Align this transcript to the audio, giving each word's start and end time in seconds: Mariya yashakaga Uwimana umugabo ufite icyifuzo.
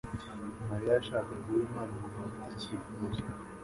Mariya 0.69 0.91
yashakaga 0.97 1.45
Uwimana 1.51 1.91
umugabo 1.93 2.25
ufite 2.31 2.53
icyifuzo. 2.57 3.21